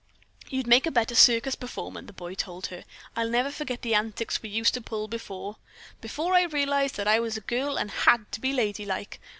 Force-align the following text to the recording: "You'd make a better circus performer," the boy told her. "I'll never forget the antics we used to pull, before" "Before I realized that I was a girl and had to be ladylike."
"You'd 0.49 0.65
make 0.65 0.87
a 0.87 0.91
better 0.91 1.13
circus 1.13 1.53
performer," 1.53 2.01
the 2.01 2.11
boy 2.11 2.33
told 2.33 2.65
her. 2.73 2.85
"I'll 3.15 3.29
never 3.29 3.51
forget 3.51 3.83
the 3.83 3.93
antics 3.93 4.41
we 4.41 4.49
used 4.49 4.73
to 4.73 4.81
pull, 4.81 5.07
before" 5.07 5.57
"Before 6.01 6.33
I 6.33 6.45
realized 6.45 6.95
that 6.95 7.07
I 7.07 7.19
was 7.19 7.37
a 7.37 7.41
girl 7.41 7.77
and 7.77 7.91
had 7.91 8.31
to 8.31 8.41
be 8.41 8.51
ladylike." 8.51 9.21